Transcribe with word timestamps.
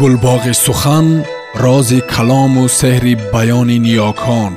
гулбоғи 0.00 0.54
сухан 0.64 1.06
рози 1.64 2.00
калому 2.12 2.64
сеҳри 2.80 3.14
баёни 3.32 3.78
ниёкон 3.86 4.52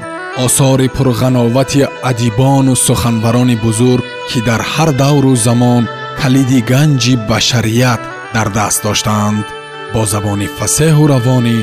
осори 0.46 0.88
пурғановати 0.96 1.82
адибону 2.10 2.74
суханбарони 2.88 3.56
бузург 3.66 4.06
ки 4.30 4.40
дар 4.48 4.62
ҳар 4.74 4.90
давру 5.04 5.34
замон 5.48 5.84
калиди 6.22 6.60
ганҷи 6.72 7.14
башарият 7.30 8.02
дар 8.36 8.48
даст 8.58 8.80
доштаанд 8.88 9.46
бо 9.94 10.02
забони 10.14 10.48
фасеҳу 10.58 11.04
равонӣ 11.14 11.58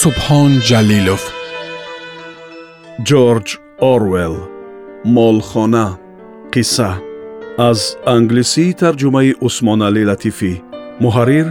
субҳон 0.00 0.50
ҷалилов. 0.68 1.22
Ҷорҷ 3.08 3.48
орвел 3.92 4.34
молхона 5.16 5.86
қисса 6.54 6.90
аз 7.70 7.80
англисии 8.16 8.76
тарҷумаи 8.82 9.30
усмоналӣ 9.46 10.02
латифӣ 10.10 10.52
муҳаррир 11.04 11.46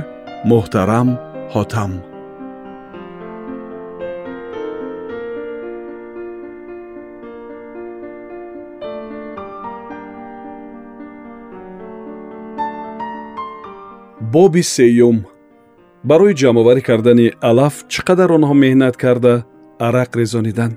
муҳтарам 0.51 1.09
ҳотам. 1.53 1.91
Боби 14.33 14.63
сеюм. 14.75 15.17
Барои 16.09 16.33
ҷамъоварӣ 16.41 16.81
кардани 16.89 17.27
алаф 17.49 17.75
чӣ 17.91 17.99
қадар 18.07 18.29
онҳо 18.37 18.53
меҳнат 18.63 18.95
карда 19.03 19.33
арақ 19.87 20.11
резонидан. 20.19 20.71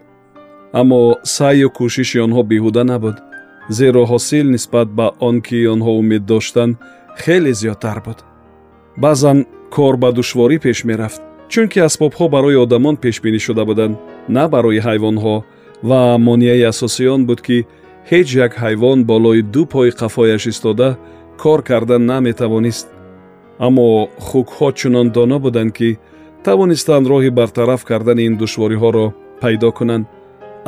Аммо 0.80 1.00
саъю 1.36 1.68
кӯшиши 1.78 2.18
онҳо 2.26 2.42
беҳуда 2.50 2.82
набуд 2.90 3.16
зеро 3.78 4.02
ҳосил 4.12 4.46
нисбат 4.54 4.88
ба 4.98 5.06
он 5.28 5.36
ки 5.46 5.58
онҳо 5.74 5.92
умед 6.00 6.22
доштанд 6.32 6.72
хеле 7.22 7.52
зиёдтар 7.60 7.98
буд. 8.06 8.18
Баъзан 9.02 9.38
кор 9.74 9.94
ба 10.02 10.08
душворӣ 10.18 10.58
пеш 10.64 10.78
мерафт 10.90 11.20
чунки 11.52 11.78
асбобҳо 11.88 12.24
барои 12.34 12.56
одамон 12.64 12.96
пешбинӣ 13.04 13.40
шуда 13.46 13.64
буданд 13.70 13.94
на 14.36 14.44
барои 14.54 14.84
ҳайвонҳо. 14.86 15.36
Ва 15.88 16.00
монеаи 16.26 16.68
асосӣ 16.72 17.04
он 17.14 17.22
буд 17.28 17.40
ки 17.46 17.58
ҳеҷ 18.10 18.28
як 18.46 18.52
ҳайвон 18.62 18.98
болои 19.10 19.42
ду 19.54 19.62
пои 19.72 19.90
қафояш 20.00 20.42
истода 20.52 20.88
кор 21.42 21.60
кардан 21.68 22.02
наметавонист. 22.10 22.86
Аммо 23.66 23.86
хукҳо 24.28 24.68
чунон 24.78 25.06
доно 25.16 25.38
буданд 25.44 25.72
ки 25.78 25.90
тавонистанд 26.44 27.04
роҳи 27.12 27.30
бартараф 27.38 27.82
кардани 27.90 28.22
ин 28.28 28.34
душвориҳоро 28.42 29.06
пайдо 29.40 29.70
кунанд. 29.78 30.06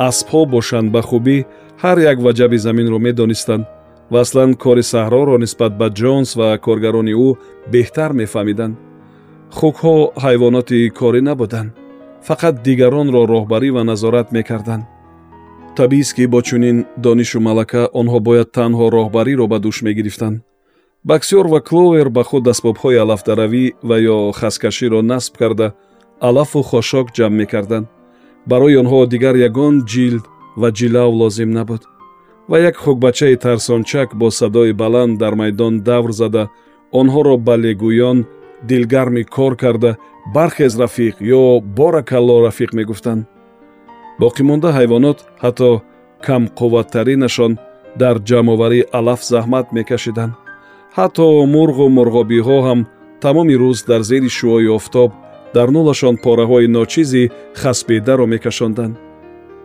Аспҳо 0.09 0.41
бошанд 0.55 0.87
ба 0.95 1.01
хубӣ 1.09 1.37
ҳар 1.83 1.97
як 2.11 2.17
ваҷаби 2.25 2.57
заминро 2.65 2.97
медонистанд 3.07 3.63
ва 4.11 4.19
аслан 4.25 4.51
кори 4.63 4.83
саҳроро 4.93 5.35
нисбат 5.43 5.73
ба 5.81 5.87
ҷонс 5.99 6.29
ва 6.39 6.49
коргарони 6.65 7.13
ӯ 7.27 7.29
беҳтар 7.73 8.11
мефаҳмиданд 8.21 8.75
хукҳо 9.57 9.95
ҳайвоноти 10.23 10.79
корӣ 10.99 11.21
набуданд. 11.29 11.71
Фақат 12.27 12.55
дигаронро 12.67 13.21
роҳбарӣ 13.33 13.69
ва 13.75 13.83
назорат 13.91 14.27
мекарданд. 14.37 14.83
Табиист 15.77 16.13
ки 16.15 16.25
бо 16.33 16.39
чунин 16.47 16.77
донишу 17.05 17.39
малака 17.47 17.83
онҳо 17.99 18.19
бояд 18.27 18.49
танҳо 18.57 18.85
роҳбариро 18.97 19.45
ба 19.51 19.57
дӯш 19.65 19.77
мегирифтанд. 19.87 20.37
Баксёр 21.09 21.45
ва 21.53 21.59
кловер 21.67 22.07
ба 22.17 22.23
худ 22.29 22.43
асбобҳои 22.53 23.01
алафдаравӣ 23.03 23.65
ва 23.89 23.97
ё 24.15 24.17
хаскаширо 24.39 25.01
насб 25.11 25.33
карда 25.41 25.67
алафу 26.27 26.61
хошок 26.69 27.07
ҷамъ 27.17 27.35
мекарданд. 27.41 27.87
Барои 28.49 28.79
онҳо 28.81 28.99
дигар 29.13 29.35
ягон 29.49 29.75
ҷилд 29.91 30.23
ва 30.61 30.69
ҷилав 30.77 31.11
лозим 31.21 31.51
набуд. 31.57 31.81
Ва 32.49 32.57
як 32.69 32.75
хукбачаи 32.83 33.35
тарсончак 33.45 34.09
бо 34.19 34.27
садои 34.39 34.71
баланд 34.81 35.13
дар 35.21 35.33
майдон 35.41 35.73
давр 35.89 36.11
зада 36.21 36.43
онҳоро 36.99 37.35
ба 37.47 37.55
легӯён 37.65 38.19
дилгарми 38.63 39.23
кор 39.23 39.55
карда 39.55 39.97
бархез 40.33 40.73
рафиқ 40.79 41.15
ё 41.21 41.59
боракалло 41.61 42.35
рафиқ 42.47 42.71
мегуфтанд. 42.73 43.25
Боқимонда 44.21 44.69
ҳайвонот 44.77 45.19
ҳатто 45.43 45.69
камқувваттаринашон 46.25 47.53
дар 48.01 48.15
ҷамъоварии 48.29 48.89
алаф 48.99 49.21
заҳмат 49.31 49.67
мекашиданд. 49.77 50.33
Ҳатто 50.97 51.25
мурғу 51.55 51.85
мурғобиҳо 51.97 52.57
ҳам 52.67 52.79
тамоми 53.23 53.55
рӯз 53.63 53.79
дар 53.89 54.01
зери 54.09 54.29
шуои 54.37 54.67
офтоб 54.77 55.09
дар 55.55 55.67
нӯлашон 55.75 56.15
пораҳои 56.25 56.67
ночизи 56.77 57.31
хасбедаро 57.61 58.25
мекашонданд. 58.33 58.95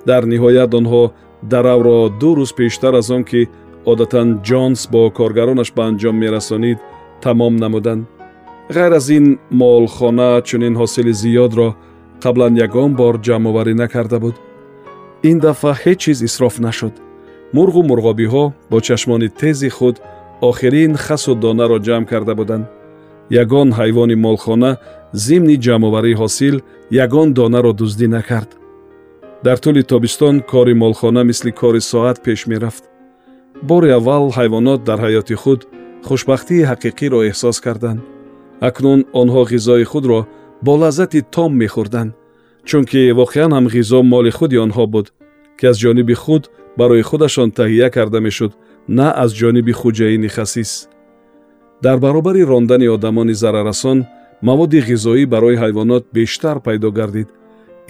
Дар 0.09 0.23
ниҳоят 0.33 0.71
онҳо 0.81 1.03
даравро 1.53 1.99
ду 2.21 2.31
рӯз 2.39 2.51
пештар 2.61 2.95
аз 3.01 3.09
он 3.17 3.23
ки 3.31 3.41
одатан 3.91 4.29
ҷонс 4.49 4.81
бо 4.93 5.03
коргаронаш 5.19 5.71
ба 5.77 5.83
анҷом 5.91 6.17
мерасонид 6.25 6.79
тамом 7.25 7.55
намуданд 7.65 8.03
ғайр 8.71 8.97
аз 8.97 9.09
ин 9.11 9.39
молхона 9.51 10.41
чунин 10.41 10.75
ҳосили 10.77 11.13
зиёдро 11.13 11.75
қаблан 12.23 12.57
ягон 12.57 12.95
бор 12.97 13.15
ҷамъоварӣ 13.21 13.75
накарда 13.75 14.19
буд. 14.21 14.37
Ин 15.23 15.39
дафъа 15.39 15.73
ҳеҷ 15.83 15.99
чиз 15.99 16.23
исроф 16.23 16.59
нашуд. 16.59 16.95
Мурғу 17.53 17.83
мурғобиҳо 17.91 18.53
бо 18.71 18.81
чашмони 18.81 19.29
тези 19.29 19.69
худ 19.69 19.97
охирин 20.41 20.97
хасу 20.97 21.35
донаро 21.35 21.79
ҷамъ 21.87 22.07
карда 22.07 22.35
буданд. 22.35 22.67
Ягон 23.31 23.69
ҳайвони 23.79 24.17
молхона 24.27 24.77
зимни 25.13 25.57
ҷамъоварии 25.65 26.19
ҳосил 26.23 26.57
ягон 27.05 27.29
донаро 27.39 27.73
дуздӣ 27.81 28.07
накард. 28.17 28.51
Дар 29.45 29.59
тӯли 29.65 29.83
тобистон 29.93 30.41
кори 30.41 30.75
молхона 30.75 31.23
мисли 31.25 31.53
кори 31.61 31.81
соат 31.81 32.23
пеш 32.25 32.47
мерафт. 32.47 32.85
Бори 33.63 33.91
аввал 33.99 34.25
ҳайвонот 34.39 34.81
дар 34.89 34.99
ҳаёти 35.05 35.35
худ 35.43 35.61
хушбахтии 36.07 36.67
ҳақиқиро 36.71 37.19
эҳсос 37.31 37.59
карданд 37.67 38.14
акнун 38.61 39.01
онҳо 39.21 39.43
ғизои 39.53 39.85
худро 39.85 40.27
бо 40.63 40.73
лаззати 40.81 41.21
том 41.35 41.53
мехӯрданд 41.63 42.15
чунки 42.69 43.01
воқеан 43.21 43.51
ҳам 43.57 43.67
ғизо 43.75 44.01
моли 44.03 44.31
худи 44.39 44.57
онҳо 44.65 44.85
буд 44.95 45.07
ки 45.59 45.65
аз 45.71 45.77
ҷониби 45.83 46.15
худ 46.23 46.43
барои 46.79 47.03
худашон 47.03 47.51
таҳия 47.59 47.89
карда 47.91 48.21
мешуд 48.27 48.53
на 48.89 49.09
аз 49.23 49.31
ҷониби 49.41 49.73
хуҷаини 49.81 50.29
хасис 50.37 50.89
дар 51.85 51.99
баробари 51.99 52.43
рондани 52.53 52.89
одамони 52.97 53.35
зараррасон 53.43 53.99
маводи 54.49 54.81
ғизоӣ 54.89 55.25
барои 55.35 55.57
ҳайвонот 55.63 56.05
бештар 56.13 56.57
пайдо 56.67 56.91
гардид. 56.99 57.29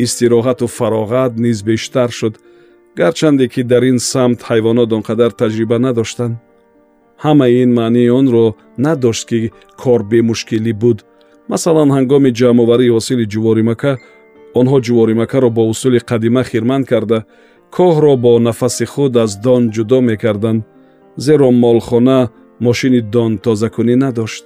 Истироҳату 0.05 0.67
фароғат 0.79 1.33
низ 1.45 1.59
бештар 1.63 2.11
шуд 2.19 2.35
гарчанде 2.99 3.49
ки 3.49 3.63
дар 3.63 3.83
ин 3.91 3.99
самт 3.99 4.41
ҳайвонот 4.51 4.91
он 4.97 5.03
қадар 5.09 5.31
таҷриба 5.41 5.79
надоштанд 5.87 6.35
ҳамаи 7.25 7.63
ин 7.63 7.71
маънии 7.79 8.11
онро 8.21 8.47
надошт 8.85 9.25
ки 9.29 9.41
кор 9.83 10.01
бемушкилӣ 10.11 10.73
буд. 10.83 10.99
Масалан 11.53 11.91
ҳангоми 11.97 12.31
ҷамъоварии 12.41 12.95
ҳосили 12.97 13.25
ҷуворимака 13.33 13.93
онҳо 14.61 14.79
ҷуворимакаро 14.87 15.49
бо 15.57 15.63
усули 15.73 16.01
қадима 16.11 16.43
хирманд 16.51 16.85
карда. 16.93 17.19
Коҳро 17.77 18.13
бо 18.25 18.33
нафаси 18.49 18.87
худ 18.93 19.13
аз 19.25 19.33
дон 19.45 19.63
ҷудо 19.75 19.99
мекарданд 20.11 20.61
зеро 21.25 21.49
молхона 21.65 22.21
мошини 22.67 23.01
донтозакунӣ 23.15 23.95
надошт. 24.05 24.45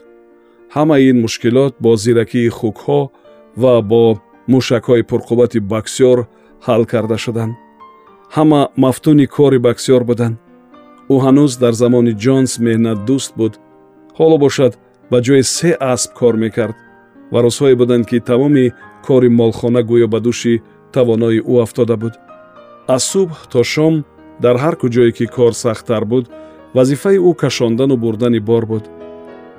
Ҳамаи 0.77 1.03
ин 1.11 1.17
мушкилот 1.25 1.75
бо 1.85 1.91
зиракии 2.05 2.55
хукҳо 2.59 3.01
ва 3.63 3.75
бо 3.91 4.05
мушакҳои 4.53 5.07
пурқуввати 5.11 5.59
баксёр 5.73 6.19
ҳал 6.67 6.83
карда 6.93 7.17
шуданд. 7.25 7.55
Ҳама 8.37 8.61
мафтуни 8.85 9.27
кори 9.37 9.59
баксёр 9.67 10.03
буданд 10.11 10.37
ӯ 11.15 11.17
ҳанӯз 11.25 11.53
дар 11.63 11.75
замони 11.83 12.13
ҷонс 12.25 12.53
меҳнатдӯст 12.67 13.31
буд. 13.39 13.53
Ҳоло 14.19 14.37
бошад 14.45 14.73
ба 15.11 15.19
ҷои 15.27 15.43
се 15.57 15.71
асб 15.93 16.11
кор 16.19 16.35
мекард 16.45 16.77
ва 17.33 17.39
рӯзҳое 17.45 17.75
буданд 17.81 18.05
ки 18.11 18.19
тамоми 18.31 18.67
кори 19.07 19.29
молхона 19.41 19.83
гӯё 19.91 20.07
ба 20.15 20.19
дӯши 20.27 20.55
тавонои 20.95 21.41
ӯ 21.53 21.55
афтода 21.65 21.97
буд. 22.03 22.15
Аз 22.95 23.03
субҳ 23.13 23.37
то 23.53 23.61
шом 23.73 23.95
дар 24.45 24.57
ҳар 24.63 24.75
куҷое 24.83 25.11
ки 25.19 25.27
кор 25.37 25.53
сахттар 25.63 26.05
буд 26.13 26.25
вазифаи 26.77 27.19
ӯ 27.29 27.31
кашондану 27.43 27.97
бурдани 28.05 28.41
бор 28.51 28.65
буд. 28.73 28.85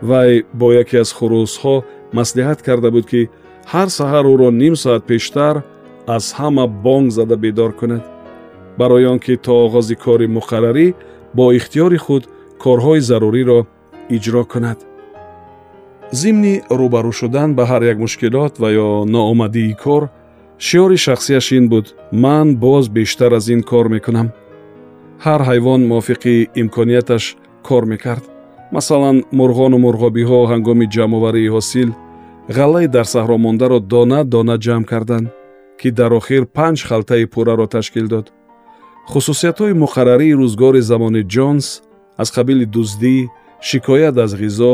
Вай 0.10 0.32
бо 0.60 0.68
яке 0.82 0.98
аз 1.04 1.12
хурӯсҳо 1.18 1.76
маслиҳат 2.18 2.60
карда 2.68 2.90
буд 2.96 3.06
ки 3.12 3.22
ҳар 3.74 3.90
саҳар 3.98 4.26
ӯро 4.34 4.50
ним 4.62 4.76
соат 4.84 5.04
пештар 5.12 5.56
аз 6.16 6.26
ҳама 6.40 6.66
бонг 6.86 7.08
зада 7.18 7.36
бедор 7.44 7.72
кунад. 7.80 8.04
Барои 8.80 9.06
он 9.14 9.20
ки 9.26 9.34
то 9.46 9.54
оғози 9.66 9.96
кори 10.06 10.28
муқаррарӣ 10.38 10.88
бо 11.36 11.44
ихтиёри 11.58 12.00
худ 12.06 12.24
корҳои 12.64 13.02
заруриро 13.10 13.60
иҷро 14.16 14.44
кунад. 14.52 14.80
Зимни 16.20 16.56
рӯбарӯ 16.80 17.12
шудан 17.20 17.50
ба 17.58 17.64
ҳар 17.70 17.82
як 17.92 17.98
мушкилот 18.04 18.54
ва 18.62 18.70
ё 18.86 18.90
ноомадии 19.14 19.78
кор 19.84 20.04
шиёри 20.66 20.98
шахсияш 21.06 21.48
ин 21.58 21.66
буд 21.72 21.86
ман 22.24 22.48
боз 22.64 22.86
бештар 22.98 23.32
аз 23.40 23.46
ин 23.56 23.62
кор 23.72 23.86
мекунам 23.96 24.28
ҳар 25.26 25.42
ҳайвон 25.50 25.82
мувофиқи 25.90 26.36
имконияташ 26.62 27.24
кор 27.68 27.84
мекард. 27.94 28.26
Масалан 28.76 29.18
мурғону 29.40 29.78
мурғобиҳо 29.86 30.40
ҳангоми 30.52 30.86
ҷамъоварии 30.96 31.52
ҳосил 31.56 31.90
ғаллаи 32.58 32.88
дар 32.96 33.06
саҳро 33.14 33.38
мондаро 33.46 33.80
дона 33.94 34.20
дона 34.34 34.56
ҷамъ 34.66 34.86
карданд 34.92 35.28
ки 35.80 35.90
дар 36.00 36.12
охир 36.20 36.44
панҷ 36.58 36.80
халтаи 36.90 37.26
пурраро 37.34 37.68
ташкил 37.76 38.08
дод 38.14 38.26
хусусиятҳои 39.14 39.80
муқаррарии 39.84 40.38
рӯзгори 40.42 40.82
замони 40.92 41.24
ҷонс 41.34 41.66
аз 42.22 42.30
қабили 42.36 42.66
дуздӣ 42.76 43.18
шикоят 43.70 44.16
аз 44.26 44.32
ғизо 44.42 44.74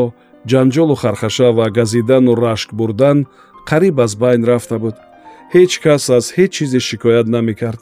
ҷанҷолу 0.51 0.95
хархаша 1.03 1.49
ва 1.57 1.65
газидану 1.77 2.31
рашк 2.45 2.69
бурдан 2.79 3.17
қариб 3.69 3.95
аз 4.05 4.13
байн 4.21 4.41
рафта 4.51 4.77
буд. 4.83 4.95
Ҳеҷ 5.53 5.71
кас 5.83 6.03
аз 6.17 6.25
ҳеҷ 6.37 6.51
чизе 6.55 6.79
шикоят 6.89 7.27
намекард. 7.35 7.81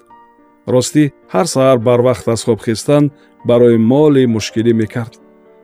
Ростӣ 0.74 1.04
ҳар 1.34 1.48
саҳар 1.54 1.78
барвақт 1.88 2.26
аз 2.34 2.42
хоб 2.48 2.60
хистан 2.66 3.04
барои 3.50 3.78
моле 3.92 4.24
мушкилӣ 4.36 4.74
мекард. 4.82 5.14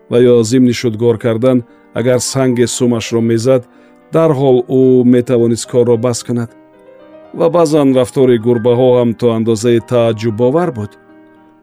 Ва 0.09 0.18
ё 0.31 0.35
зимни 0.50 0.74
шудгор 0.81 1.15
кардан 1.25 1.57
агар 2.00 2.19
санге 2.33 2.68
сумашро 2.77 3.21
мезад 3.31 3.63
дарҳол 4.15 4.57
ӯ 4.80 4.81
метавонист 5.15 5.65
корро 5.71 5.95
бас 6.06 6.19
кунад 6.27 6.50
ва 7.33 7.49
баъзан 7.49 7.95
рафтори 7.97 8.37
гурбаҳо 8.45 8.89
ҳам 8.97 9.09
то 9.19 9.27
андозае 9.37 9.79
тааҷҷубовар 9.91 10.69
буд. 10.77 10.91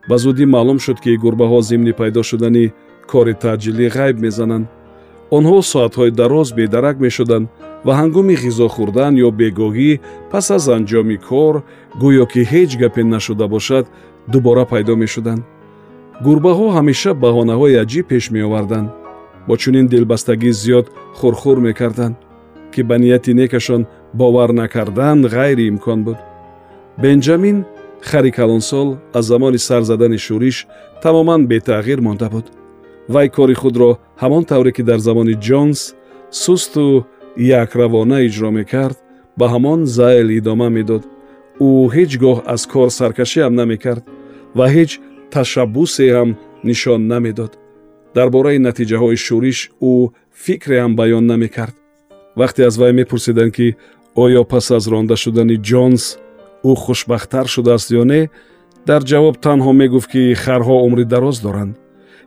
Ба 0.08 0.16
зудӣ 0.22 0.44
маълум 0.54 0.78
шуд 0.84 0.98
ки 1.04 1.20
гурбаҳо 1.24 1.58
зимни 1.68 1.92
пайдо 2.00 2.22
шудани 2.30 2.72
кори 3.10 3.34
таъҷилӣ 3.42 3.86
ғайб 3.96 4.16
мезананд. 4.26 4.66
Онҳо 5.36 5.58
соатҳои 5.72 6.16
дароз 6.20 6.48
бедарак 6.58 6.96
мешуданд 7.06 7.46
ва 7.86 7.92
ҳангоми 8.00 8.34
ғизо 8.44 8.66
хӯрдан 8.74 9.12
ё 9.26 9.28
бегоҳӣ 9.40 9.92
пас 10.30 10.46
аз 10.56 10.64
анҷоми 10.76 11.16
кор 11.28 11.54
гӯё 12.02 12.24
ки 12.32 12.42
ҳеҷ 12.52 12.70
гапе 12.82 13.02
нашуда 13.14 13.46
бошад 13.54 13.84
дубора 14.32 14.64
пайдо 14.72 14.94
мешуданд. 15.02 15.42
Гурбаҳо 16.26 16.66
ҳамеша 16.76 17.12
баҳонаҳои 17.24 17.78
аҷиб 17.82 18.04
пеш 18.12 18.24
меоварданд. 18.34 18.88
Бо 19.48 19.54
чунин 19.62 19.86
дилбастагӣ 19.92 20.50
зиёд 20.62 20.86
хурхур 21.18 21.58
мекарданд 21.66 22.16
ки 22.72 22.82
ба 22.88 22.96
нияти 22.98 23.32
некашон 23.40 23.82
бовар 24.12 24.50
накардан 24.52 25.26
ғайриимкон 25.26 26.04
буд. 26.04 26.18
Бенҷамин 27.02 27.64
хари 28.00 28.30
калонсол 28.32 28.96
аз 29.12 29.24
замони 29.26 29.58
сар 29.58 29.82
задани 29.82 30.18
шӯриш 30.18 30.66
тамоман 31.02 31.46
бетағйир 31.46 32.00
монда 32.00 32.28
буд. 32.30 32.46
Вай 33.08 33.28
кори 33.28 33.54
худро 33.54 33.98
ҳамон 34.22 34.44
тавре 34.44 34.72
ки 34.72 34.82
дар 34.82 34.98
замони 34.98 35.34
ҷонс 35.34 35.94
сусту 36.30 37.04
якравона 37.36 38.18
иҷро 38.26 38.50
мекард 38.50 38.98
ба 39.38 39.46
ҳамон 39.54 39.84
зайл 39.84 40.28
идома 40.38 40.68
медод. 40.70 41.04
Ӯ 41.60 41.68
ҳеҷ 41.94 42.12
гоҳ 42.22 42.38
аз 42.54 42.62
кор 42.66 42.88
саркашиам 42.98 43.54
намекард 43.60 44.04
ва 44.58 44.66
ҳеҷ 44.74 44.90
ташаббусе 45.30 46.06
ҳам 46.16 46.30
нишон 46.64 47.00
намедод. 47.12 47.52
Дар 48.16 48.28
бораи 48.30 48.58
натиҷаҳои 48.68 49.16
шӯриш 49.26 49.58
ӯ 49.90 49.92
фикре 50.44 50.76
ҳам 50.82 50.92
баён 51.00 51.24
намекард 51.32 51.76
вақте 52.36 52.60
аз 52.68 52.76
вай 52.80 52.92
мепурсиданд 52.92 53.52
ки 53.56 53.76
оё 54.14 54.44
пас 54.44 54.70
аз 54.70 54.84
ронда 54.92 55.16
шудани 55.16 55.56
ҷонс 55.68 56.04
ӯ 56.64 56.72
хушбахттар 56.84 57.46
шудааст 57.54 57.88
ё 57.90 58.04
не 58.12 58.20
дар 58.86 59.02
ҷавоб 59.10 59.36
танҳо 59.46 59.72
мегуфт 59.72 60.08
ки 60.12 60.22
харҳо 60.42 60.76
умри 60.86 61.04
дароз 61.04 61.38
доранд. 61.46 61.74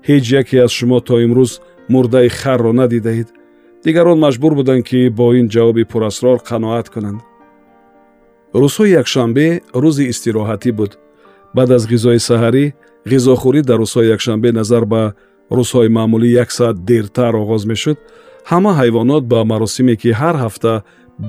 ҳеҷ 0.07 0.25
яке 0.41 0.57
аз 0.65 0.71
шумо 0.77 0.99
то 1.07 1.15
имрӯз 1.25 1.51
мурдаи 1.93 2.29
харро 2.39 2.71
надидаед 2.81 3.27
дигарон 3.83 4.19
маҷбур 4.25 4.53
буданд 4.59 4.83
ки 4.89 4.99
бо 5.17 5.25
ин 5.39 5.47
ҷавоби 5.53 5.83
пурасрор 5.91 6.39
қаноат 6.49 6.87
кунанд. 6.93 7.19
Рӯзҳои 8.61 8.95
якшанбе 9.01 9.47
рӯзи 9.83 10.03
истироҳатӣ 10.11 10.71
буд. 10.79 10.91
Баъд 11.55 11.69
аз 11.77 11.83
ғизои 11.91 12.19
саҳарӣ 12.29 12.65
ғизохӯрӣ 13.11 13.61
дар 13.69 13.79
рӯзҳои 13.83 14.11
якшанбе 14.15 14.49
назар 14.59 14.83
ба 14.93 15.03
рӯзҳои 15.57 15.89
маъмулӣ 15.97 16.29
як 16.43 16.49
соат 16.57 16.77
дертар 16.89 17.33
оғоз 17.43 17.63
мешуд 17.71 17.97
ҳама 18.51 18.71
ҳайвонот 18.79 19.23
ба 19.31 19.39
маросиме 19.51 19.95
ки 20.01 20.09
ҳар 20.21 20.35
ҳафта 20.43 20.73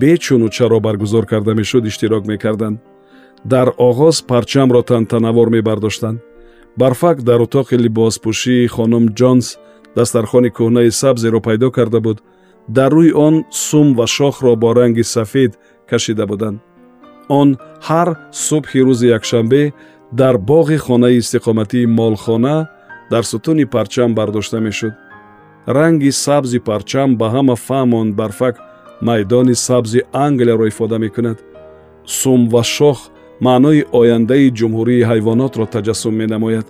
бечуну 0.03 0.49
чаро 0.57 0.79
баргузор 0.87 1.25
карда 1.33 1.53
мешуд 1.61 1.85
иштирок 1.91 2.25
мекарданд. 2.33 2.77
Дар 3.53 3.69
оғоз 3.89 4.17
парчамро 4.31 4.83
тантанавор 4.91 5.49
мебардоштанд. 5.57 6.19
Барфак 6.81 7.17
дар 7.29 7.41
утоқи 7.47 7.77
либоспӯшии 7.85 8.71
хонум 8.75 9.05
ҷонс 9.19 9.47
дастархони 9.97 10.51
кӯҳнаи 10.57 10.91
сабзеро 11.01 11.41
пайдо 11.47 11.69
карда 11.77 12.01
буд. 12.07 12.19
Дар 12.77 12.91
рӯи 12.99 13.13
он 13.27 13.35
сум 13.67 13.89
ва 13.99 14.07
шохро 14.17 14.53
бо 14.63 14.71
ранги 14.79 15.05
сафед 15.15 15.53
кашида 15.91 16.25
буданд. 16.31 16.59
Он 17.41 17.49
ҳар 17.89 18.09
субҳи 18.47 18.81
рӯзи 18.87 19.07
якшанбе 19.19 19.63
дар 20.21 20.35
боғи 20.51 20.79
хонаи 20.87 21.19
истиқоматии 21.23 21.91
молхона 21.99 22.57
дар 23.13 23.25
сутуни 23.31 23.65
парчам 23.75 24.11
бардошта 24.19 24.59
мешуд 24.67 24.95
ранги 25.67 26.11
сабзи 26.13 26.59
парчам 26.59 27.17
ба 27.17 27.27
ҳама 27.35 27.55
фаҳмон 27.67 28.13
барфак 28.13 28.57
майдони 29.01 29.55
сабзи 29.55 30.01
англияро 30.13 30.67
ифода 30.69 30.99
мекунад. 30.99 31.39
Сум 32.07 32.49
ва 32.49 32.63
шох 32.65 32.99
маънои 33.41 33.85
ояндаи 33.93 34.53
ҷумҳурии 34.59 35.07
ҳайвонотро 35.11 35.65
таҷассум 35.75 36.15
менамояд. 36.23 36.67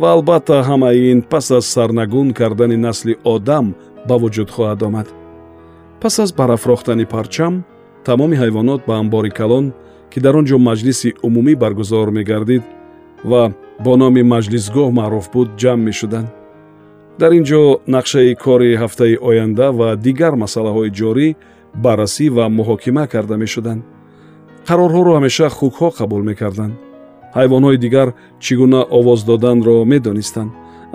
Ва 0.00 0.08
албатта 0.16 0.56
ҳамаи 0.68 1.10
ин 1.12 1.20
пас 1.30 1.50
аз 1.50 1.66
сарнагун 1.74 2.28
кардани 2.32 2.76
насли 2.76 3.14
одам 3.24 3.66
ба 4.08 4.14
вуҷуд 4.22 4.48
хоҳад 4.54 4.80
омад. 4.88 5.08
Пас 6.00 6.14
аз 6.24 6.30
барафрохтани 6.38 7.04
парчам 7.14 7.54
тамоми 8.04 8.36
ҳайвонот 8.42 8.80
ба 8.88 8.94
амбори 9.02 9.30
калон 9.30 9.66
ки 10.10 10.18
дар 10.24 10.34
он 10.36 10.44
ҷо 10.50 10.56
маҷлиси 10.68 11.14
умумӣ 11.26 11.54
баргузор 11.62 12.08
мегардид 12.18 12.62
ва 13.30 13.42
бо 13.84 13.92
номи 14.02 14.22
маҷлисгоҳ 14.34 14.88
маъруф 15.00 15.26
буд 15.34 15.48
ҷамъ 15.60 15.82
мешуданд 15.88 16.28
дар 17.20 17.32
ин 17.38 17.44
ҷо 17.50 17.62
нақшаи 17.96 18.34
кори 18.44 18.70
ҳафтаи 18.82 19.14
оянда 19.28 19.66
ва 19.78 19.88
дигар 20.06 20.34
масъалаҳои 20.42 20.94
ҷорӣ 20.98 21.28
баррасӣ 21.84 22.26
ва 22.36 22.44
муҳокима 22.58 23.04
карда 23.12 23.36
мешуданд. 23.44 23.82
Қарорҳоро 24.68 25.12
ҳамеша 25.16 25.46
хукҳо 25.58 25.88
қабул 25.98 26.22
мекарданд. 26.30 26.74
Ҳайвонҳои 27.36 27.78
дигар 27.84 28.08
чӣ 28.44 28.52
гуна 28.60 28.80
овоз 28.98 29.20
доданро 29.30 29.76
медонистанд 29.92 30.50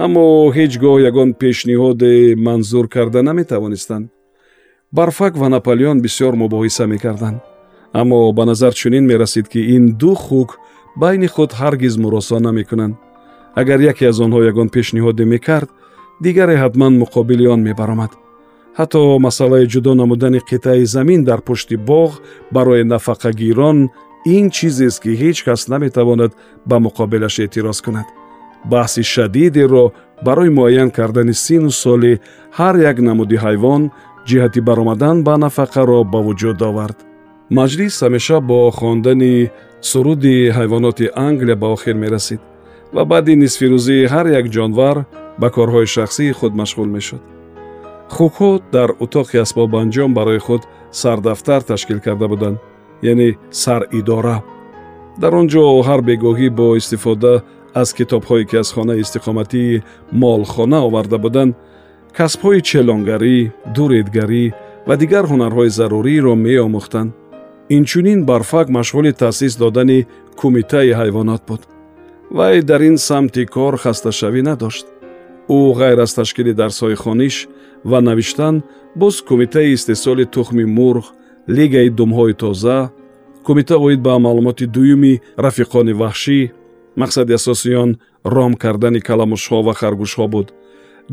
аммо 0.06 0.24
ҳеҷ 0.58 0.74
гоҳ 0.84 0.98
ягон 1.10 1.30
пешниҳоде 1.42 2.12
манзур 2.48 2.86
карда 2.96 3.20
наметавонистанд. 3.30 4.06
Барфак 4.98 5.34
ва 5.42 5.48
наполеон 5.56 5.98
бисёр 6.06 6.34
мубоҳиса 6.44 6.84
мекарданд 6.94 7.40
аммо 7.94 8.34
ба 8.34 8.44
назар 8.46 8.74
чунин 8.74 9.06
мерасид 9.12 9.48
ки 9.48 9.60
ин 9.76 9.84
ду 10.02 10.14
хук 10.16 10.60
байни 10.96 11.28
худ 11.28 11.52
ҳаргиз 11.62 11.96
муросо 12.04 12.40
намекунанд 12.40 12.96
агар 13.56 13.80
яке 13.92 14.06
аз 14.12 14.18
онҳо 14.26 14.40
ягон 14.52 14.70
пешниҳоде 14.76 15.26
мекард 15.26 15.70
дигаре 16.26 16.56
ҳатман 16.64 16.94
муқобили 17.04 17.46
он 17.54 17.62
мебаромад. 17.70 18.12
Ҳатто 18.80 19.02
масъалаи 19.26 19.70
ҷудо 19.74 19.92
намудани 20.02 20.40
қитъаи 20.50 20.84
замин 20.96 21.22
дар 21.30 21.40
пушти 21.48 21.76
боғ 21.90 22.12
барои 22.56 22.84
нафақагирон 22.94 23.78
ин 24.36 24.46
чизест 24.56 25.00
ки 25.04 25.12
ҳеҷ 25.22 25.38
кас 25.46 25.62
наметавонад 25.74 26.32
ба 26.70 26.78
муқобилаш 26.86 27.36
эътироз 27.44 27.80
кунад. 27.86 28.08
Баҳси 28.72 29.04
шадидеро 29.14 29.86
барои 30.26 30.56
муайян 30.58 30.90
кардани 30.98 31.34
сину 31.46 31.72
соли 31.84 32.14
ҳар 32.58 32.76
як 32.90 32.98
намуди 33.08 33.38
ҳайвон 33.46 33.82
ҷиҳати 34.28 34.60
баромадан 34.68 35.18
ба 35.28 35.34
нафақаро 35.46 36.00
ба 36.14 36.20
вуҷуд 36.28 36.60
овард. 36.70 36.98
Маҷлис 37.58 37.96
ҳамеша 38.04 38.38
бо 38.50 38.60
хондани 38.80 39.36
суруди 39.90 40.36
ҳайвоноти 40.58 41.06
англия 41.28 41.56
ба 41.62 41.68
охир 41.76 41.96
мерасид 42.04 42.42
ва 42.96 43.04
баъди 43.12 43.34
нисфирӯзӣ 43.44 43.98
ҳар 44.14 44.26
як 44.40 44.46
ҷонвар 44.56 44.98
ба 45.42 45.48
корҳои 45.56 45.88
шахсии 45.96 46.36
худ 46.40 46.54
машғул 46.62 46.90
мешуд. 46.96 47.22
Хукҳо 48.16 48.52
дар 48.76 48.90
утоқи 49.04 49.38
асбобанҷом 49.46 50.12
барои 50.18 50.40
худ 50.46 50.62
сардафтар 51.02 51.62
ташкил 51.70 52.00
карда 52.06 52.28
буданд 52.34 52.58
яъне 53.12 53.30
саридора. 53.62 54.38
Дар 55.22 55.34
он 55.40 55.48
ҷо 55.54 55.64
ҳар 55.88 56.02
бегоҳӣ 56.10 56.48
бо 56.60 56.68
истифода 56.82 57.34
аз 57.82 57.90
китобҳое 57.98 58.44
ки 58.50 58.56
аз 58.64 58.70
хонаи 58.76 59.02
истиқоматии 59.04 59.82
молхона 60.24 60.80
оварда 60.88 61.18
буданд 61.26 61.54
касбҳои 62.18 62.62
челонгарӣ 62.70 63.38
дуредгарӣ 63.76 64.46
ва 64.88 64.96
дигар 65.02 65.26
ҳунарҳои 65.32 65.76
заруриро 65.80 66.34
меомӯхтанд. 66.46 67.12
Инчунин 67.78 68.20
барфак 68.30 68.68
машғули 68.78 69.12
таъсис 69.22 69.54
додани 69.62 70.00
кумитаи 70.40 70.92
ҳайвонот 71.00 71.42
буд. 71.50 71.62
Вай 72.38 72.56
дар 72.70 72.82
ин 72.90 72.98
самти 73.08 73.44
кор 73.56 73.74
хасташавӣ 73.84 74.42
надошт 74.50 74.86
ӯ 75.50 75.60
ғайр 75.80 76.00
аз 76.06 76.14
ташкили 76.14 76.54
дарсҳои 76.54 76.96
хониш 77.04 77.36
ва 77.90 78.00
навиштан 78.02 78.64
боз 78.96 79.22
кумитаи 79.28 79.74
истеҳсоли 79.76 80.26
тухми 80.36 80.66
мурғ 80.78 81.06
лигаи 81.58 81.90
думҳои 82.00 82.34
тоза 82.34 82.80
кумита 83.46 83.76
оид 83.86 84.02
ба 84.08 84.20
маълумоти 84.20 84.66
дуюми 84.76 85.14
рафиқони 85.46 85.94
ваҳшӣ 86.02 86.40
мақсади 87.02 87.34
асосии 87.40 87.76
он 87.84 87.92
ром 88.26 88.54
кардани 88.64 89.00
каламушҳо 89.08 89.58
ва 89.68 89.74
харгӯшҳо 89.80 90.28
буд. 90.34 90.48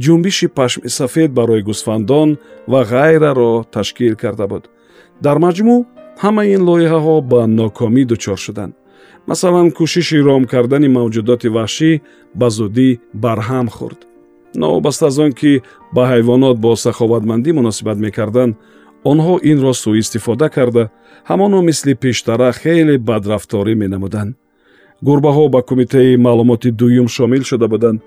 Ҷунбиши 0.02 0.46
пашми 0.58 0.88
сафед 0.98 1.30
барои 1.38 1.66
гӯсфандон 1.68 2.30
ва 2.72 2.80
ғайраро 2.92 3.52
ташкил 3.74 4.14
карда 4.22 4.46
буд. 4.52 4.64
Дар 5.24 5.36
маҷмӯъ 5.44 5.76
ҳамаи 6.22 6.52
ин 6.56 6.62
лоиҳаҳо 6.68 7.16
ба 7.30 7.40
нокомӣ 7.58 8.02
дучор 8.10 8.38
шуданд. 8.44 8.74
Масалан 9.30 9.68
кӯшиши 9.76 10.18
ром 10.28 10.44
кардани 10.52 10.88
мавҷудоти 10.98 11.48
ваҳшӣ 11.56 11.90
ба 12.40 12.48
зудӣ 12.56 12.88
барҳам 13.24 13.68
хӯрд 13.76 14.00
новобаста 14.54 15.06
аз 15.06 15.18
он 15.18 15.32
ки 15.32 15.62
ба 15.94 16.02
ҳайвонот 16.12 16.56
бо 16.58 16.76
саховатмандӣ 16.76 17.52
муносибат 17.52 17.98
мекарданд 17.98 18.56
онҳо 19.10 19.34
инро 19.50 19.72
сӯистифода 19.82 20.48
карда 20.56 20.84
ҳамоно 21.30 21.58
мисли 21.68 21.94
пештара 21.94 22.50
хеле 22.52 22.96
бадрафторӣ 23.08 23.74
менамуданд. 23.82 24.36
Гурбаҳо 25.06 25.44
ба 25.54 25.60
кумитаи 25.68 26.16
маълумоти 26.26 26.70
дуюм 26.80 27.08
шомил 27.08 27.42
шуда 27.50 27.68
буданд 27.68 28.00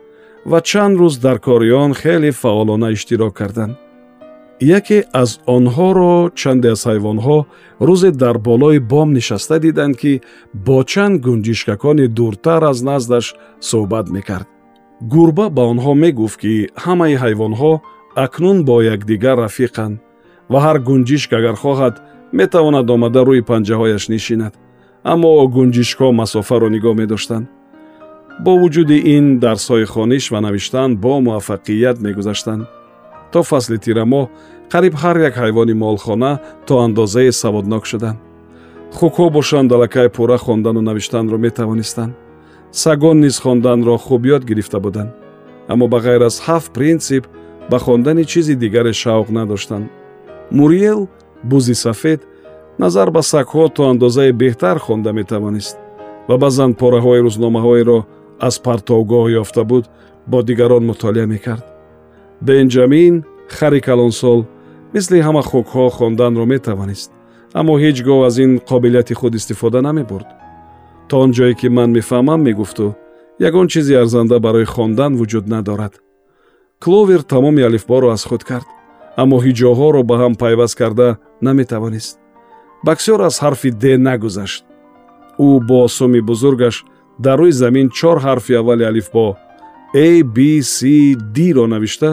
ва 0.51 0.60
чанд 0.69 0.95
рӯз 1.01 1.15
дар 1.25 1.38
кори 1.45 1.71
он 1.83 1.91
хеле 2.01 2.31
фаъолона 2.31 2.88
иштирок 2.91 3.33
карданд. 3.39 3.74
Яке 4.77 4.98
аз 5.21 5.31
онҳоро 5.55 6.13
чанде 6.39 6.69
аз 6.75 6.81
ҳайвонҳо 6.89 7.38
рӯзе 7.88 8.12
дар 8.24 8.38
болои 8.48 8.79
бом 8.91 9.10
нишаста 9.17 9.55
диданд 9.65 9.95
ки 10.01 10.13
бо 10.65 10.77
чанд 10.91 11.15
гунҷишкакони 11.25 12.07
дуртар 12.17 12.62
аз 12.71 12.79
наздаш 12.89 13.25
суҳбат 13.69 14.07
мекард 14.15 14.50
гурба 15.01 15.50
ба 15.50 15.62
онҳо 15.72 15.93
мегуфт 15.93 16.38
ки 16.41 16.53
ҳамаи 16.84 17.15
ҳайвонҳо 17.24 17.74
акнун 18.25 18.58
бо 18.67 18.75
якдигар 18.96 19.38
рафиқанд 19.46 19.96
ва 20.51 20.60
ҳар 20.65 20.77
гунҷишк 20.88 21.29
агар 21.39 21.55
хоҳад 21.63 21.96
метавонад 22.39 22.88
омада 22.96 23.22
рӯи 23.29 23.41
панҷаҳояш 23.50 24.03
нишинад. 24.13 24.53
Аммо 25.13 25.29
гунҷишкҳо 25.55 26.08
масофаро 26.22 26.67
нигоҳ 26.75 26.96
медоштанд. 27.01 27.46
Бо 28.43 28.51
вуҷуди 28.62 28.98
ин 29.15 29.25
дарсҳои 29.43 29.86
хониш 29.93 30.25
ва 30.34 30.39
навиштан 30.48 30.89
бо 31.03 31.13
муваффақият 31.25 31.98
мегузаштанд. 32.05 32.63
То 33.31 33.39
фасли 33.50 33.77
тирамоҳ 33.86 34.25
қариб 34.74 34.93
ҳар 35.01 35.17
як 35.29 35.36
ҳайвони 35.41 35.75
молхона 35.84 36.31
то 36.67 36.74
андозае 36.86 37.31
саводнок 37.41 37.84
шуданд. 37.91 38.20
Хукҳо 38.98 39.25
бошанд 39.38 39.70
аллакай 39.75 40.08
пурра 40.15 40.38
хондану 40.46 40.81
навиштанро 40.89 41.38
метавонистанд 41.46 42.13
сагон 42.72 43.20
низ 43.20 43.40
хонданро 43.40 43.98
хуб 43.98 44.25
ёд 44.25 44.44
гирифта 44.46 44.80
буданд. 44.80 45.12
Аммо 45.68 45.88
ба 45.88 46.00
ғайр 46.00 46.25
аз 46.25 46.40
ҳафт 46.48 46.72
принсип 46.74 47.28
ба 47.70 47.80
хондани 47.80 48.25
чизи 48.25 48.56
дигаре 48.56 48.92
шавқ 48.92 49.30
надоштанд. 49.30 49.90
Муриел 50.51 51.08
бузи 51.44 51.75
сафед 51.75 52.22
назар 52.80 53.12
ба 53.12 53.22
сагҳо 53.22 53.70
то 53.70 53.90
андозае 53.90 54.32
беҳтар 54.34 54.78
хонда 54.80 55.13
метавонист 55.13 55.78
ва 56.28 56.38
баъзан 56.38 56.72
пораҳои 56.74 57.24
рӯзномаҳоеро 57.28 58.00
аз 58.40 58.56
партовгоҳ 58.60 59.25
ёфта 59.42 59.63
буд 59.63 59.86
бо 60.28 60.44
дигарон 60.44 60.84
мутолиа 60.86 61.28
мекард. 61.28 61.66
Бенҷамин 62.48 63.24
хари 63.48 63.82
калонсол 63.82 64.40
мисли 64.94 65.20
ҳама 65.28 65.42
хукҳо 65.50 65.90
хонданро 65.98 66.46
метавонист 66.54 67.12
аммо 67.60 67.74
ҳеҷ 67.84 67.98
гоҳ 68.08 68.20
аз 68.30 68.36
ин 68.46 68.51
қобилияти 68.70 69.13
худ 69.20 69.34
истифода 69.40 69.80
намебурд 69.82 70.28
то 71.12 71.20
он 71.20 71.32
ҷое 71.38 71.53
ки 71.60 71.68
ман 71.77 71.89
мефаҳмам 71.98 72.39
мегуфту 72.48 72.96
ягон 73.48 73.68
чизи 73.74 73.94
арзанда 74.01 74.39
барои 74.46 74.72
хондан 74.74 75.12
вуҷуд 75.20 75.46
надорад. 75.53 75.94
Кловер 76.84 77.22
тамоми 77.34 77.62
алифборо 77.70 78.08
аз 78.15 78.24
худ 78.30 78.44
кард 78.50 78.68
аммо 79.22 79.38
ҳиҷоҳоро 79.46 80.01
ба 80.10 80.15
ҳам 80.22 80.34
пайваст 80.41 80.75
карда 80.82 81.08
наметавонист. 81.46 82.15
Баксёр 82.86 83.20
аз 83.30 83.36
ҳарфи 83.44 83.70
д 83.82 83.86
нагузашт. 84.08 84.63
Ӯ 85.48 85.50
бо 85.68 85.77
осуми 85.88 86.22
бузургаш 86.30 86.75
дар 87.25 87.38
рӯи 87.41 87.51
замин 87.62 87.88
чор 87.98 88.18
ҳарфи 88.25 88.53
аввали 88.62 88.84
алифбо 88.91 89.25
a 90.06 90.08
b 90.36 90.38
c 90.75 90.77
d-ро 91.36 91.65
навишта 91.74 92.10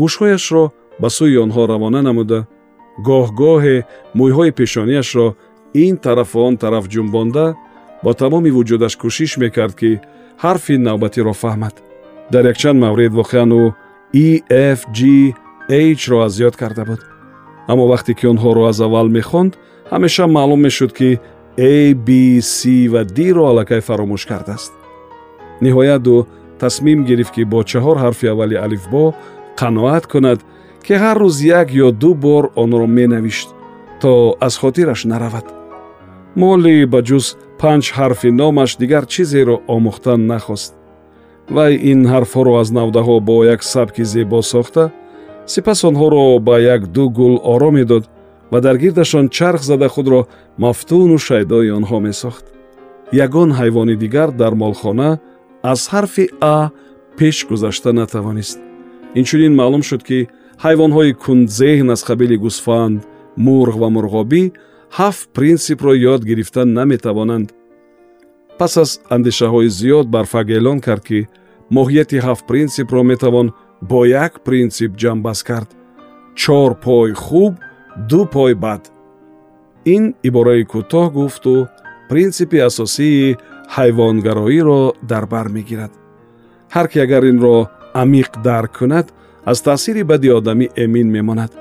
гӯшҳояшро 0.00 0.64
ба 1.00 1.08
сӯи 1.16 1.36
онҳо 1.44 1.62
равона 1.72 2.00
намуда 2.08 2.38
гоҳ-гоҳе 3.08 3.76
мӯйҳои 4.18 4.52
пешонияшро 4.60 5.26
ин 5.84 5.94
тарафу 6.04 6.38
он 6.48 6.54
тараф 6.62 6.84
ҷумбонда 6.94 7.46
бо 8.02 8.10
тамоми 8.20 8.50
вуҷудаш 8.56 8.94
кӯшиш 9.02 9.32
мекард 9.42 9.74
ки 9.80 10.00
ҳарфи 10.44 10.74
навбатиро 10.86 11.34
фаҳмад. 11.42 11.74
Дар 12.32 12.44
якчанд 12.52 12.78
маврид 12.84 13.12
воқеан 13.20 13.50
ӯ 13.60 13.64
e 14.12 14.30
f 14.78 14.80
g 14.96 15.00
h-ро 16.00 16.18
аз 16.26 16.34
ёд 16.48 16.54
карда 16.56 16.84
буд. 16.84 17.00
Аммо 17.70 17.84
вақте 17.92 18.12
ки 18.18 18.24
онҳоро 18.32 18.62
аз 18.70 18.80
аввал 18.80 19.08
мехонд 19.18 19.52
ҳамеша 19.92 20.24
маълум 20.26 20.60
мешуд 20.66 20.92
ки 20.98 21.10
a 21.56 21.94
b 22.06 22.08
c 22.56 22.88
ва 22.92 23.02
d-ро 23.16 23.42
аллакай 23.50 23.80
фаромӯш 23.88 24.22
кардааст. 24.30 24.72
Ниҳоят 25.64 26.04
ӯ 26.14 26.26
тасмим 26.60 27.00
гирифт 27.08 27.32
ки 27.34 27.42
бо 27.52 27.60
чаҳор 27.70 27.96
ҳарфи 28.04 28.26
аввали 28.32 28.56
алифбо 28.66 29.14
қаноат 29.60 30.04
кунад 30.12 30.40
ки 30.86 30.94
ҳар 31.02 31.16
рӯз 31.22 31.36
як 31.60 31.68
ё 31.84 31.88
ду 32.02 32.10
бор 32.14 32.44
онро 32.62 32.86
менавишт 32.98 33.48
то 34.00 34.36
аз 34.40 34.54
хотираш 34.62 35.04
наравад. 35.04 35.46
Молли 36.40 36.84
ба 36.92 37.00
ҷуз 37.08 37.36
панҷ 37.62 37.84
ҳарфи 37.98 38.30
номаш 38.40 38.70
дигар 38.82 39.04
чизеро 39.12 39.56
омӯхтан 39.74 40.20
нахост. 40.32 40.72
Вай 41.56 41.72
ин 41.90 42.00
ҳарфҳоро 42.12 42.52
аз 42.62 42.68
навдаҳо 42.78 43.16
бо 43.28 43.36
як 43.54 43.60
сабки 43.72 44.04
зебо 44.12 44.40
сохта 44.52 44.84
сипас 45.52 45.80
онҳоро 45.88 46.24
ба 46.46 46.56
як 46.74 46.82
ду 46.94 47.04
гул 47.18 47.34
оро 47.52 47.70
медод 47.78 48.04
ва 48.52 48.58
дар 48.66 48.76
гирдашон 48.82 49.26
чарх 49.36 49.60
зада 49.70 49.88
худро 49.94 50.20
мафтуну 50.64 51.18
шайдои 51.28 51.74
онҳо 51.78 51.98
месохт. 52.08 52.44
Ягон 53.24 53.50
ҳайвони 53.58 53.96
дигар 54.04 54.30
дар 54.40 54.52
молхона 54.62 55.10
аз 55.72 55.80
ҳарфи 55.92 56.24
а 56.40 56.56
пеш 57.18 57.36
гузашта 57.50 57.90
натавонист. 58.00 58.58
Инчунин 59.18 59.52
маълум 59.60 59.82
шуд 59.88 60.02
ки 60.08 60.18
ҳайвонҳои 60.64 61.12
кундзеҳн 61.24 61.88
аз 61.94 62.02
қабили 62.08 62.36
гусфанд 62.44 62.98
мурғ 63.46 63.74
ва 63.82 63.88
мурғобӣ 63.96 64.42
ҳафт 64.98 65.28
принсипро 65.36 65.92
ёд 66.12 66.22
гирифта 66.30 66.62
наметавонанд. 66.64 67.48
Пас 68.58 68.76
аз 68.82 68.90
андешаҳои 69.14 69.68
зиёд 69.78 70.06
барфак 70.14 70.48
эълон 70.56 70.78
кард 70.86 71.04
ки 71.08 71.20
моҳияти 71.76 72.18
ҳафт 72.26 72.44
принсипро 72.50 73.02
метавон 73.10 73.48
бо 73.90 74.00
як 74.24 74.32
принсип 74.46 74.92
ҷамъбаст 75.00 75.44
кард. 75.48 75.68
Чор 76.40 76.70
пой 76.84 77.10
хуб 77.24 77.54
ду 78.10 78.20
пой 78.34 78.52
бад 78.64 78.82
ин 79.94 80.04
ибораи 80.28 80.64
кӯтоҳ 80.72 81.06
гуфту 81.16 81.54
принсипи 82.10 82.58
асосии 82.68 83.36
ҳайвонгароиро 83.76 84.82
дар 85.10 85.24
бар 85.32 85.46
мегирад. 85.56 85.92
Ҳар 86.74 86.86
ки 86.90 86.98
агар 87.04 87.24
инро 87.32 87.56
амиқ 88.02 88.30
дарк 88.46 88.72
кунад 88.78 89.06
аз 89.50 89.58
таъсири 89.66 90.02
бади 90.10 90.28
одамӣ 90.38 90.66
эмин 90.84 91.08
мемонад. 91.16 91.52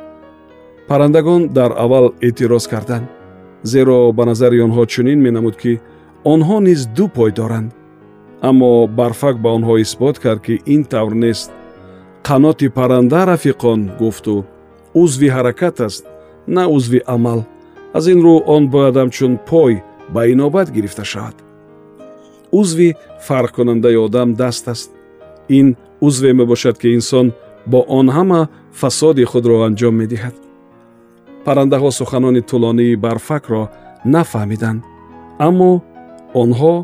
Паррандагон 0.87 1.41
дар 1.57 1.71
аввал 1.83 2.07
эътироз 2.27 2.67
карданд 2.73 3.07
зеро 3.63 4.11
ба 4.11 4.25
назари 4.25 4.61
онҳо 4.67 4.85
чунин 4.85 5.19
менамуд 5.21 5.55
ки 5.61 5.79
онҳо 6.33 6.57
низ 6.67 6.81
ду 6.97 7.07
пой 7.07 7.31
доранд. 7.31 7.71
Аммо 8.41 8.87
барфак 8.87 9.35
ба 9.43 9.49
онҳо 9.57 9.73
исбот 9.83 10.19
кард 10.19 10.41
ки 10.45 10.55
ин 10.65 10.83
тавр 10.83 11.13
нест. 11.13 11.51
Қаноти 12.27 12.67
парранда 12.69 13.21
рафиқон 13.31 13.79
гуфту 13.99 14.45
узви 14.93 15.27
ҳаракат 15.35 15.77
аст 15.87 16.03
на 16.47 16.63
узви 16.67 17.01
амал. 17.05 17.39
Аз 17.93 18.07
ин 18.07 18.19
рӯ 18.25 18.35
он 18.55 18.63
бояд 18.73 18.95
ҳамчун 18.95 19.33
пой 19.49 19.73
ба 20.13 20.21
инобат 20.33 20.67
гирифта 20.75 21.05
шавад. 21.05 21.35
Узви 22.51 22.95
фарқкунандаи 23.27 23.97
одам 24.05 24.33
даст 24.33 24.67
аст. 24.67 24.91
Ин 25.49 25.75
узве 26.01 26.33
мебошад 26.33 26.77
ки 26.77 26.87
инсон 26.97 27.31
бо 27.65 27.79
он 27.87 28.07
ҳама 28.09 28.49
фасоди 28.71 29.23
худро 29.23 29.55
анҷом 29.67 29.95
медиҳад 30.01 30.35
паррандаҳо 31.45 31.89
суханони 31.99 32.41
тӯлонии 32.49 32.99
барфакро 33.03 33.63
нафаҳмиданд. 34.13 34.81
Аммо 35.47 35.71
онҳо 36.41 36.75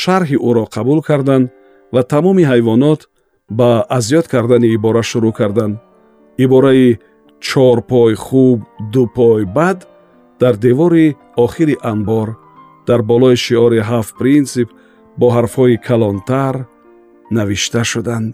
шарҳи 0.00 0.36
ӯро 0.48 0.64
қабул 0.74 1.00
карданд 1.08 1.46
ва 1.94 2.02
тамоми 2.12 2.44
ҳайвонот 2.50 3.00
ба 3.58 3.70
азёд 3.98 4.26
кардани 4.34 4.68
ибора 4.76 5.02
шурӯъ 5.10 5.32
карданд. 5.40 5.74
Ибораи 6.44 6.88
чор 7.48 7.78
пой 7.90 8.14
хуб 8.24 8.58
ду 8.92 9.02
пой 9.16 9.42
бад 9.58 9.78
дар 10.40 10.54
девори 10.66 11.06
охири 11.44 11.76
анбор 11.92 12.28
дар 12.88 13.00
болои 13.10 13.36
шиори 13.36 13.80
ҳафт 13.90 14.12
принсип 14.20 14.68
бо 15.18 15.26
ҳарфҳои 15.36 15.76
калонтар 15.88 16.54
навишта 17.36 17.82
шуданд 17.92 18.32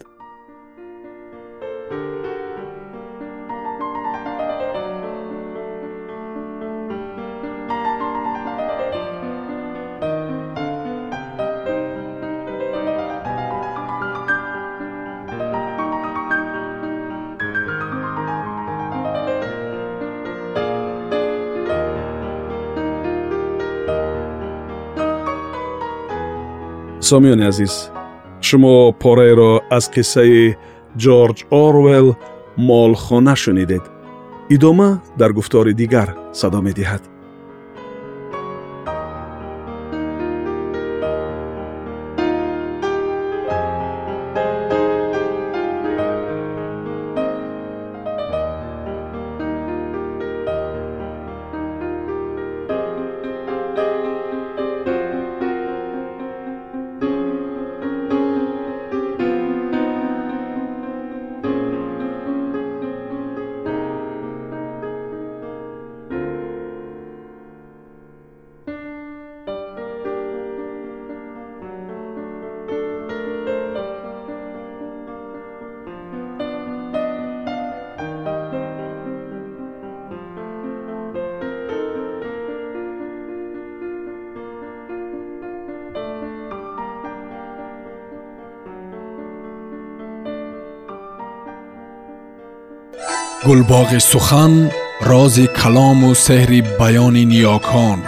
сомиёни 27.13 27.45
азиз 27.53 27.75
шумо 28.47 28.75
пораеро 29.03 29.53
аз 29.77 29.85
қиссаи 29.95 30.57
ҷорҷ 31.03 31.39
орвелл 31.65 32.09
молхона 32.69 33.35
шунидед. 33.43 33.85
Идома 34.55 34.89
дар 35.21 35.31
гуфтори 35.39 35.73
дигар 35.81 36.09
садо 36.41 36.61
медиҳад 36.69 37.12
гулбоғи 93.47 94.01
сухан 94.11 94.71
рози 95.11 95.47
калому 95.61 96.11
сеҳри 96.27 96.61
баёни 96.81 97.25
ниёкон 97.33 97.99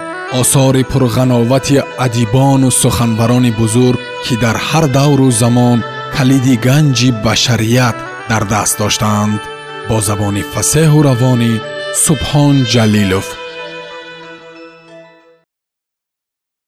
осори 0.41 0.83
пурғановати 0.93 1.76
адибону 2.05 2.69
суханбарони 2.83 3.53
бузург 3.61 4.00
ки 4.25 4.35
дар 4.45 4.57
ҳар 4.69 4.85
давру 4.99 5.29
замон 5.43 5.79
калиди 6.17 6.55
ганҷи 6.67 7.09
башарият 7.25 7.97
дар 8.31 8.43
даст 8.53 8.75
доштаанд 8.83 9.41
бо 9.88 9.97
забони 10.09 10.43
фасеҳу 10.53 10.99
равонӣ 11.09 11.53
субҳон 12.05 12.57
ҷалилов 12.73 13.26